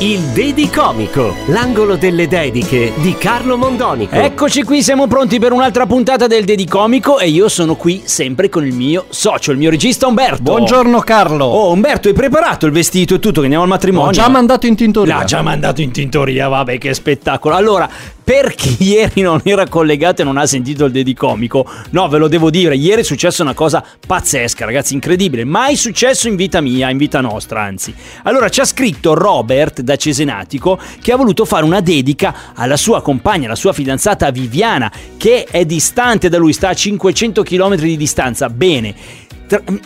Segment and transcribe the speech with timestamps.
[0.00, 4.14] Il Dedicomico, l'angolo delle dediche di Carlo Mondonico.
[4.14, 8.66] Eccoci qui, siamo pronti per un'altra puntata del Dedicomico e io sono qui sempre con
[8.66, 10.42] il mio socio, il mio regista Umberto.
[10.42, 11.46] Buongiorno Carlo.
[11.46, 14.10] Oh, Umberto, hai preparato il vestito e tutto che andiamo al matrimonio?
[14.10, 15.16] Ho già mandato in tintoria.
[15.16, 17.54] L'ha già mandato in tintoria, vabbè, che spettacolo.
[17.54, 17.88] Allora,
[18.26, 22.26] per chi ieri non era collegato e non ha sentito il Dedicomico, no, ve lo
[22.26, 25.44] devo dire, ieri è successa una cosa pazzesca, ragazzi, incredibile.
[25.44, 27.94] Mai successo in vita mia, in vita nostra, anzi.
[28.24, 33.00] Allora, ci ha scritto Robert da Cesenatico che ha voluto fare una dedica alla sua
[33.00, 37.96] compagna, la sua fidanzata Viviana, che è distante da lui, sta a 500 km di
[37.96, 38.48] distanza.
[38.48, 39.24] Bene.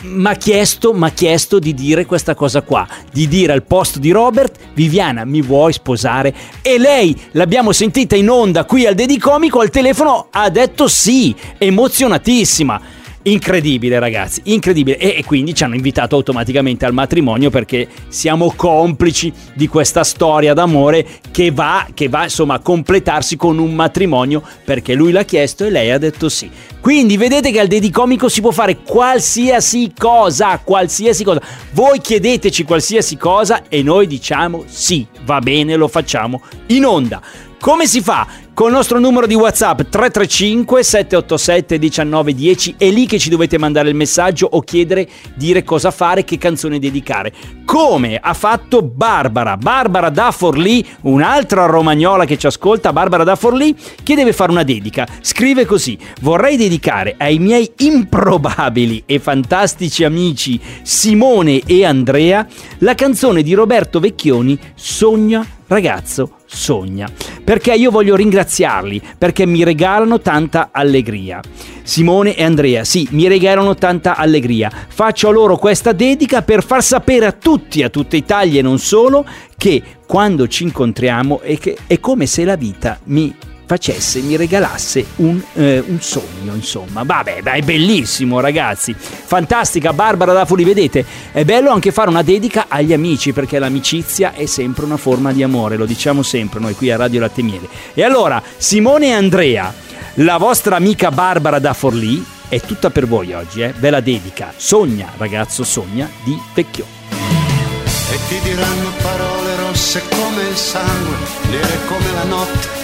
[0.02, 4.56] Mi ha chiesto, chiesto di dire questa cosa qua, di dire al posto di Robert,
[4.72, 6.34] Viviana mi vuoi sposare?
[6.62, 12.99] E lei, l'abbiamo sentita in onda qui al Dedicomico, al telefono ha detto sì, emozionatissima.
[13.22, 19.30] Incredibile ragazzi, incredibile e, e, quindi ci hanno invitato automaticamente al matrimonio perché siamo complici
[19.52, 24.94] di questa storia d'amore che va, che va insomma a completarsi con un matrimonio perché
[24.94, 26.50] lui l'ha chiesto e lei ha detto sì.
[26.80, 31.42] Quindi vedete che al Dedicomico si può fare qualsiasi cosa, qualsiasi cosa.
[31.72, 37.20] Voi chiedeteci qualsiasi cosa e noi diciamo sì, va bene, lo facciamo in onda.
[37.60, 38.26] Come si fa?
[38.60, 43.94] Col nostro numero di WhatsApp 335 787 1910 è lì che ci dovete mandare il
[43.94, 47.32] messaggio o chiedere, dire cosa fare, che canzone dedicare.
[47.64, 53.74] Come ha fatto Barbara, Barbara da Forlì, un'altra romagnola che ci ascolta, Barbara da Forlì,
[54.02, 55.08] che deve fare una dedica.
[55.22, 62.46] Scrive così: "Vorrei dedicare ai miei improbabili e fantastici amici Simone e Andrea
[62.80, 67.08] la canzone di Roberto Vecchioni Sogna ragazzo sogna.
[67.44, 71.40] Perché io voglio ringraziarli, perché mi regalano tanta allegria.
[71.82, 74.70] Simone e Andrea, sì, mi regalano tanta allegria.
[74.88, 78.78] Faccio a loro questa dedica per far sapere a tutti, a tutta Italia e non
[78.78, 79.24] solo,
[79.56, 83.34] che quando ci incontriamo è, che, è come se la vita mi
[83.70, 87.04] facesse, mi regalasse un, eh, un sogno, insomma.
[87.04, 88.92] Vabbè, è bellissimo, ragazzi.
[88.98, 91.04] Fantastica, Barbara da Fuli, vedete?
[91.30, 95.44] È bello anche fare una dedica agli amici, perché l'amicizia è sempre una forma di
[95.44, 97.68] amore, lo diciamo sempre noi qui a Radio Latte Miele.
[97.94, 99.72] E allora, Simone e Andrea,
[100.14, 103.72] la vostra amica Barbara da Forlì, è tutta per voi oggi, eh?
[103.78, 104.52] Ve la dedica.
[104.56, 106.84] Sogna, ragazzo, sogna di Vecchio.
[107.12, 111.16] E ti diranno parole rosse come il sangue,
[111.48, 112.79] nere come la notte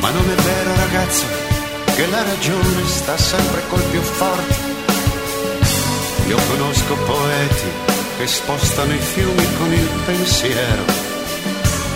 [0.00, 1.24] ma non è vero ragazzo
[1.94, 4.74] che la ragione sta sempre col più forte.
[6.26, 7.70] Io conosco poeti
[8.18, 10.84] che spostano i fiumi con il pensiero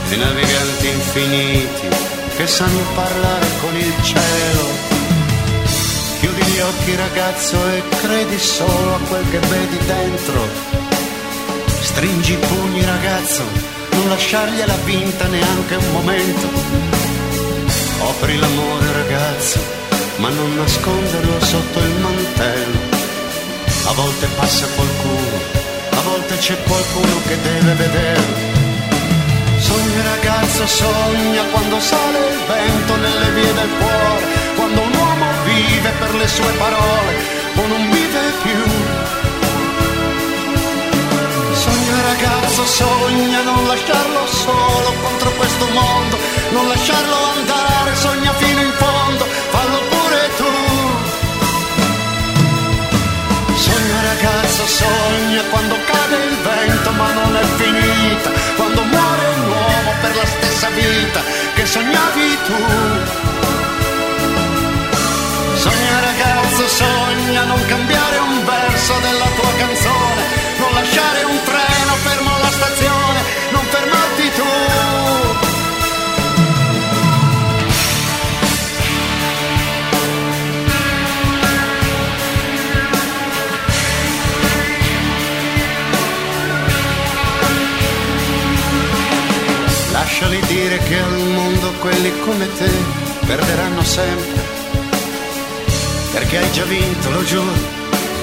[0.08, 1.88] e naviganti infiniti
[2.36, 4.64] che sanno parlare con il cielo.
[6.20, 10.48] Chiudi gli occhi ragazzo e credi solo a quel che vedi dentro.
[11.82, 13.42] Stringi i pugni ragazzo,
[13.92, 17.09] non lasciargliela vinta neanche un momento
[18.02, 19.60] Offri l'amore ragazzo,
[20.16, 22.78] ma non nasconderlo sotto il mantello.
[23.84, 25.38] A volte passa qualcuno,
[25.90, 28.34] a volte c'è qualcuno che deve vederlo.
[29.58, 34.24] Sogna ragazzo, sogna quando sale il vento nelle vie del cuore,
[34.56, 37.12] quando un uomo vive per le sue parole
[37.56, 38.62] o non vive più.
[41.52, 46.16] Sogna ragazzo, sogna non lasciarlo solo contro questo mondo,
[46.52, 47.69] non lasciarlo andare,
[61.70, 62.58] sognavi tu.
[65.54, 70.22] Sogna ragazzo, sogna non cambiare un verso della tua canzone,
[70.58, 73.20] non lasciare un treno fermo alla stazione,
[73.52, 74.48] non fermarti tu.
[89.92, 91.29] Lasciali dire che al
[92.10, 92.70] quelli come te
[93.26, 94.48] perderanno sempre.
[96.12, 97.52] Perché hai già vinto, lo giuro,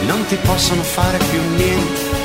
[0.01, 2.16] non ti possono fare più niente.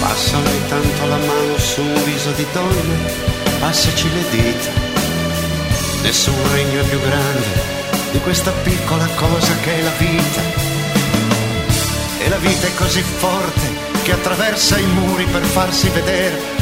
[0.00, 3.08] Passano intanto la mano su un viso di donna,
[3.60, 4.70] passaci le dita.
[6.02, 7.70] Nessun regno è più grande
[8.10, 10.40] di questa piccola cosa che è la vita.
[12.18, 16.60] E la vita è così forte che attraversa i muri per farsi vedere.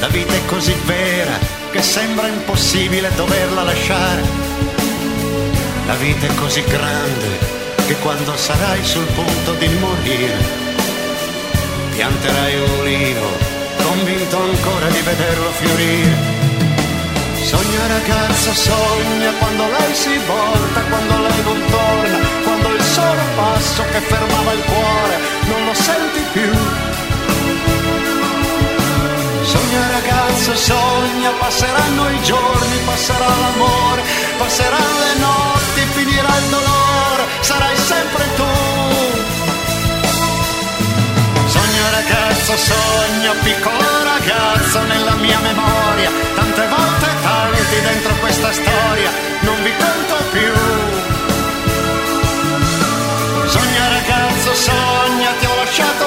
[0.00, 4.22] La vita è così vera che sembra impossibile doverla lasciare.
[5.86, 7.28] La vita è così grande
[7.86, 10.36] che quando sarai sul punto di morire,
[11.94, 13.28] pianterai un ulivo,
[13.82, 16.16] convinto ancora di vederlo fiorire.
[17.42, 23.84] Sogna ragazza, sogna quando lei si volta, quando lei non torna, quando il solo passo
[23.92, 26.85] che fermava il cuore non lo senti più.
[29.56, 34.02] Sogna ragazza, sogna, passeranno i giorni, passerà l'amore,
[34.36, 38.50] passeranno le notti, finirà il dolore, sarai sempre tu.
[41.54, 49.10] Sogna ragazzo, sogno, piccolo ragazzo nella mia memoria, tante volte tanti dentro questa storia,
[49.40, 50.52] non vi conto più.
[53.48, 56.05] Sogna ragazzo, sogna, ti ho lasciato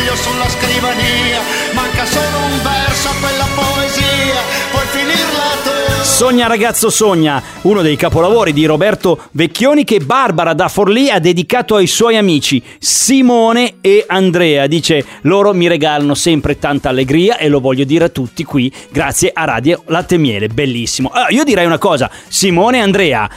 [0.00, 1.40] foglio sulla scrivania,
[1.72, 6.02] manca solo un verso a quella poesia, puoi finirla tu.
[6.02, 11.76] Sogna ragazzo sogna, uno dei capolavori di Roberto Vecchioni che Barbara da Forlì ha dedicato
[11.76, 14.66] ai suoi amici Simone e Andrea.
[14.66, 19.30] Dice loro mi regalano sempre tanta allegria e lo voglio dire a tutti qui grazie
[19.32, 21.10] a Radio Latte Miele, bellissimo.
[21.10, 23.28] Allora, io direi una cosa, Simone e Andrea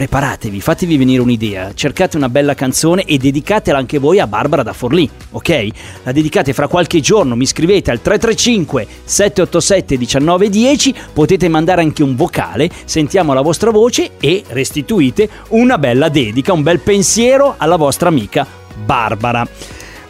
[0.00, 4.72] preparatevi, fatevi venire un'idea, cercate una bella canzone e dedicatela anche voi a Barbara da
[4.72, 5.68] Forlì, ok?
[6.04, 12.16] La dedicate fra qualche giorno, mi scrivete al 335 787 1910, potete mandare anche un
[12.16, 18.08] vocale, sentiamo la vostra voce e restituite una bella dedica, un bel pensiero alla vostra
[18.08, 18.46] amica
[18.82, 19.46] Barbara.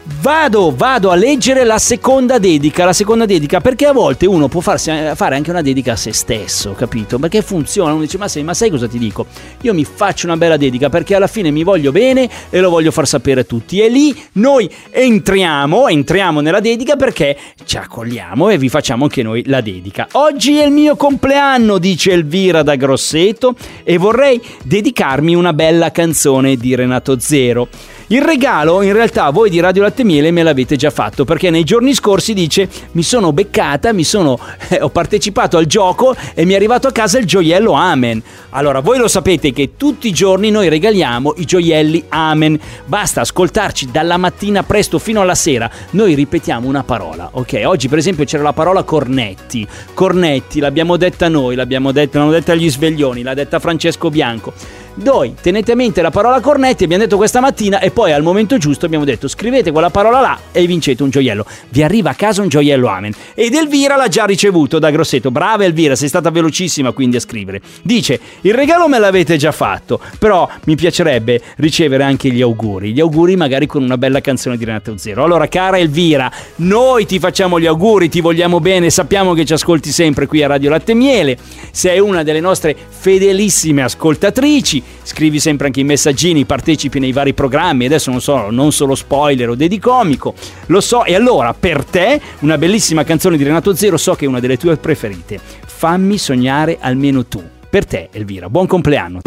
[0.02, 4.62] Vado, vado a leggere la seconda dedica, la seconda dedica perché a volte uno può
[4.62, 7.18] farsi, fare anche una dedica a se stesso, capito?
[7.18, 9.26] Perché funziona, uno dice ma sai, ma sai cosa ti dico?
[9.60, 12.90] Io mi faccio una bella dedica perché alla fine mi voglio bene e lo voglio
[12.90, 18.56] far sapere a tutti e lì noi entriamo, entriamo nella dedica perché ci accogliamo e
[18.56, 20.08] vi facciamo anche noi la dedica.
[20.12, 23.54] Oggi è il mio compleanno, dice Elvira da Grosseto
[23.84, 27.68] e vorrei dedicarmi una bella canzone di Renato Zero.
[28.08, 31.64] Il regalo in realtà voi di Radio Latte Miele me l'avete già fatto perché nei
[31.64, 34.38] giorni scorsi dice mi sono beccata, mi sono,
[34.68, 38.22] eh, ho partecipato al gioco e mi è arrivato a casa il gioiello Amen.
[38.50, 42.58] Allora voi lo sapete che tutti i giorni noi regaliamo i gioielli Amen.
[42.84, 45.70] Basta ascoltarci dalla mattina presto fino alla sera.
[45.90, 47.62] Noi ripetiamo una parola, ok?
[47.64, 49.66] Oggi per esempio c'era la parola cornetti.
[49.94, 54.52] Cornetti l'abbiamo detta noi, l'abbiamo detta, l'hanno detta gli sveglioni, l'ha detta Francesco Bianco.
[55.02, 58.58] Noi tenete a mente la parola cornetti, abbiamo detto questa mattina e poi al momento
[58.58, 61.46] giusto abbiamo detto scrivete quella parola là e vincete un gioiello.
[61.70, 63.12] Vi arriva a casa un gioiello Amen.
[63.34, 65.30] Ed Elvira l'ha già ricevuto da Grosseto.
[65.30, 67.62] Brava Elvira, sei stata velocissima quindi a scrivere.
[67.80, 72.92] Dice il regalo me l'avete già fatto, però mi piacerebbe ricevere anche gli auguri.
[72.92, 75.24] Gli auguri magari con una bella canzone di Renato Zero.
[75.24, 79.92] Allora cara Elvira, noi ti facciamo gli auguri, ti vogliamo bene, sappiamo che ci ascolti
[79.92, 81.38] sempre qui a Radio Latte Miele.
[81.70, 87.86] Sei una delle nostre fedelissime ascoltatrici scrivi sempre anche i messaggini, partecipi nei vari programmi,
[87.86, 90.34] adesso non so, non solo spoiler o dedicomico,
[90.66, 94.28] lo so, e allora per te una bellissima canzone di Renato Zero so che è
[94.28, 99.20] una delle tue preferite, fammi sognare almeno tu, per te Elvira, buon compleanno.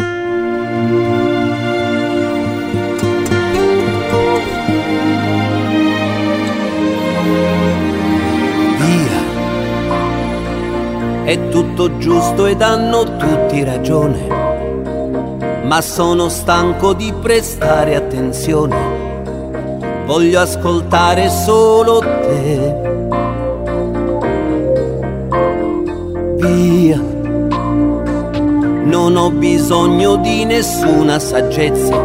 [11.24, 14.43] È tutto giusto ed hanno tutti ragione
[15.64, 18.76] ma sono stanco di prestare attenzione.
[20.04, 22.82] Voglio ascoltare solo te.
[26.36, 27.00] Via,
[28.84, 31.98] non ho bisogno di nessuna saggezza.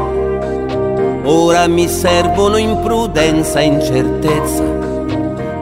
[1.25, 4.63] Ora mi servono imprudenza e incertezza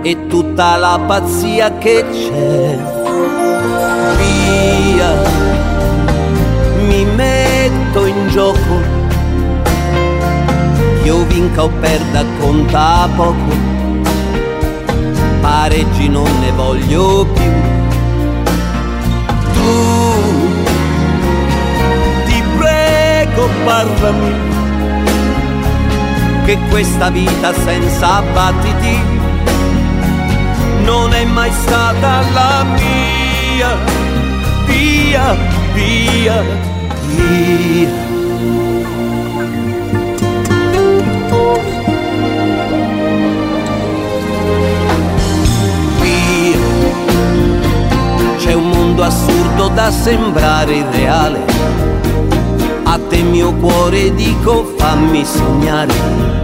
[0.04, 2.78] e tutta la pazzia che c'è.
[4.18, 5.14] Via,
[6.88, 7.47] mi metto
[8.06, 8.82] in gioco.
[11.04, 13.56] Io vinca o perda conta poco,
[15.42, 17.52] pareggi non ne voglio più.
[19.54, 19.72] Tu,
[22.26, 24.34] ti prego parlami,
[26.46, 29.00] che questa vita senza battiti
[30.84, 33.78] non è mai stata la mia,
[34.66, 35.36] via,
[35.74, 36.44] via,
[37.16, 37.90] via.
[48.38, 51.46] C'è un mondo assurdo da sembrare irreale.
[52.84, 56.36] A te mio cuore dico fammi sognare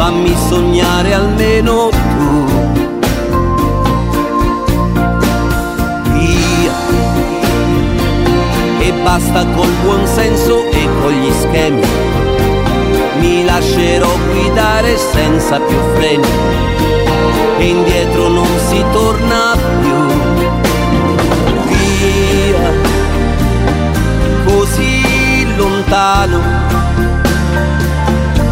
[0.00, 2.49] fammi sognare almeno tu.
[9.02, 11.82] Basta col buon senso e con gli schemi,
[13.18, 16.28] mi lascerò guidare senza più freni
[17.58, 19.98] e indietro non si torna più.
[21.66, 22.70] Via,
[24.44, 26.40] così lontano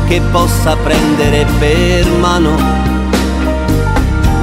[0.07, 2.57] che possa prendere per mano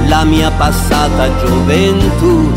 [0.06, 2.52] la mia passata gioventù.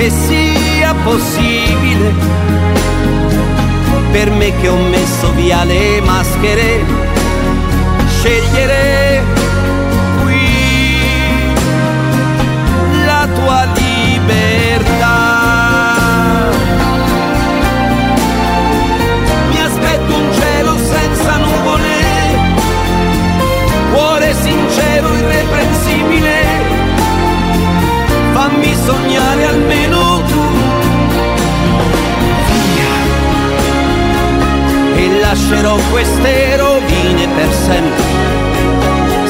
[0.00, 2.14] Che sia possibile
[4.10, 6.82] per me che ho messo via le maschere,
[8.08, 9.22] scegliere
[10.22, 11.02] qui
[13.04, 13.79] la tua libertà.
[35.70, 38.02] Lascerò queste rovine per sempre,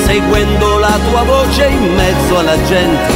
[0.05, 3.13] seguendo la tua voce in mezzo alla gente,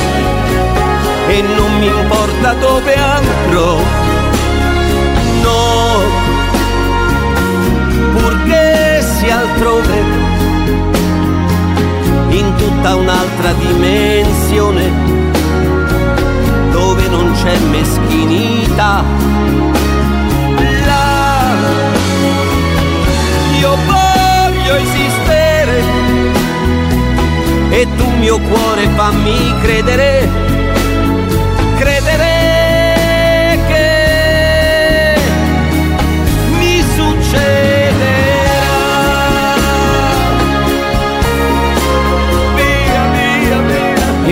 [1.28, 3.78] e non mi importa dove andrò,
[28.24, 30.13] mio cuore fammi credere,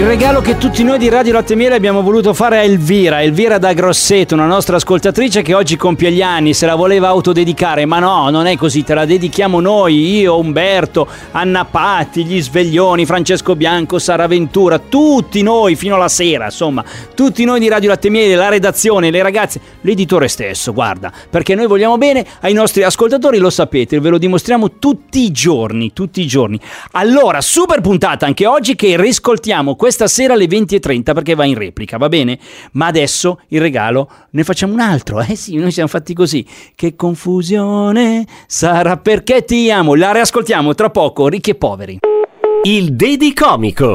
[0.03, 3.59] Il regalo che tutti noi di Radio Latte Miele abbiamo voluto fare a Elvira, Elvira
[3.59, 8.01] da Grosseto, una nostra ascoltatrice che oggi compie gli anni, se la voleva autodedicare, ma
[8.01, 13.55] no, non è così, te la dedichiamo noi, io, Umberto, Anna Patti, gli Sveglioni, Francesco
[13.55, 18.35] Bianco, Sara Ventura, tutti noi fino alla sera, insomma, tutti noi di Radio Latte Miele,
[18.35, 23.51] la redazione, le ragazze, l'editore stesso, guarda, perché noi vogliamo bene ai nostri ascoltatori, lo
[23.51, 26.59] sapete, ve lo dimostriamo tutti i giorni, tutti i giorni.
[26.91, 31.97] Allora, super puntata anche oggi che riscoltiamo questa sera alle 20.30 perché va in replica,
[31.97, 32.39] va bene?
[32.73, 36.45] Ma adesso il regalo ne facciamo un altro, eh sì, noi siamo fatti così.
[36.75, 39.95] Che confusione sarà perché ti amo.
[39.95, 41.99] La riascoltiamo tra poco, ricchi e poveri.
[42.65, 43.95] Il Dedi Comico.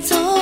[0.00, 0.37] 走。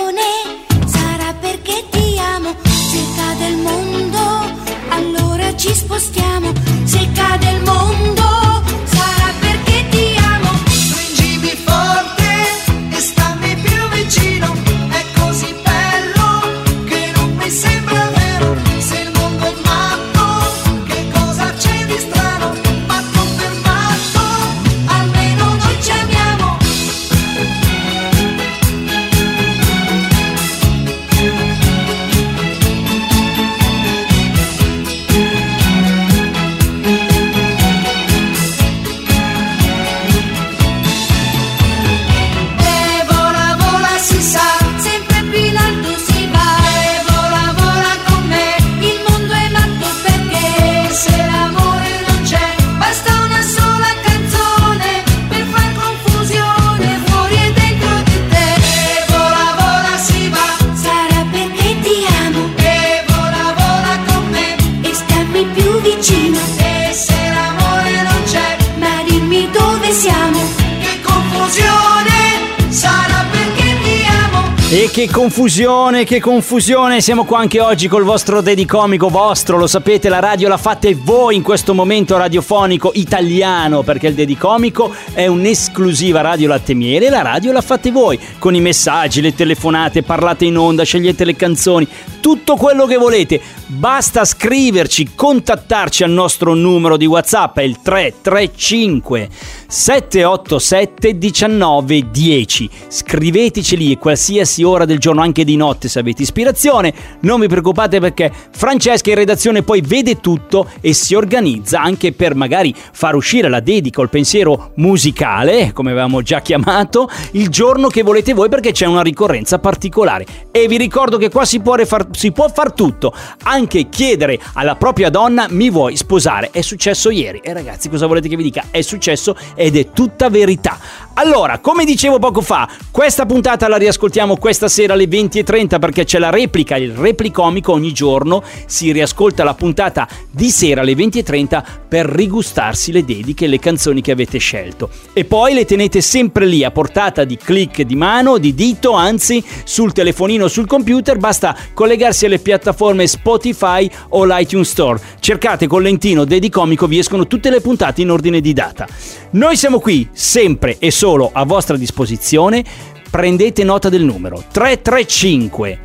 [74.78, 80.10] E che confusione, che confusione, siamo qua anche oggi col vostro dedicomico vostro, lo sapete,
[80.10, 86.20] la radio la fate voi in questo momento radiofonico italiano, perché il dedicomico è un'esclusiva
[86.20, 90.58] radio latte miele, la radio la fate voi, con i messaggi, le telefonate, parlate in
[90.58, 91.88] onda, scegliete le canzoni,
[92.20, 99.28] tutto quello che volete, basta scriverci, contattarci al nostro numero di WhatsApp, è il 335
[99.68, 102.70] 787 1910.
[102.88, 106.92] Scriveteci lì e qualsiasi ora del giorno, anche di notte se avete ispirazione.
[107.20, 112.34] Non vi preoccupate perché Francesca in redazione poi vede tutto e si organizza anche per
[112.34, 117.88] magari far uscire la dedica o il pensiero musicale, come avevamo già chiamato, il giorno
[117.88, 120.26] che volete voi perché c'è una ricorrenza particolare.
[120.50, 123.12] E vi ricordo che qua si può, far, si può far tutto,
[123.44, 126.50] anche chiedere alla propria donna mi vuoi sposare.
[126.50, 128.64] È successo ieri e ragazzi cosa volete che vi dica?
[128.70, 130.78] È successo ed è tutta verità.
[131.18, 136.18] Allora, come dicevo poco fa, questa puntata la riascoltiamo questa sera alle 20.30 perché c'è
[136.18, 142.06] la replica, il replicomico ogni giorno si riascolta la puntata di sera alle 20.30 per
[142.06, 144.88] rigustarsi le dediche e le canzoni che avete scelto.
[145.12, 149.44] E poi le tenete sempre lì a portata di click di mano, di dito, anzi
[149.64, 155.00] sul telefonino o sul computer, basta collegarsi alle piattaforme Spotify o l'iTunes Store.
[155.20, 158.86] Cercate con Lentino Dedicomico, vi escono tutte le puntate in ordine di data.
[159.32, 162.94] Noi siamo qui sempre e solo a vostra disposizione.
[163.10, 165.84] Prendete nota del numero 335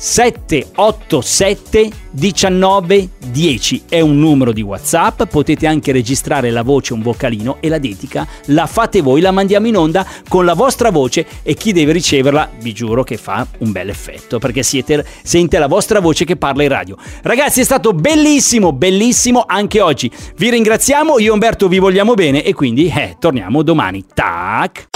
[0.00, 7.68] 787 1910 è un numero di WhatsApp, potete anche registrare la voce, un vocalino e
[7.68, 11.72] la dedica la fate voi, la mandiamo in onda con la vostra voce e chi
[11.72, 16.24] deve riceverla vi giuro che fa un bel effetto perché siete, sente la vostra voce
[16.24, 16.96] che parla in radio.
[17.20, 20.10] Ragazzi è stato bellissimo, bellissimo anche oggi.
[20.34, 24.06] Vi ringraziamo, io e Umberto vi vogliamo bene e quindi eh, torniamo domani.
[24.14, 24.89] Tac!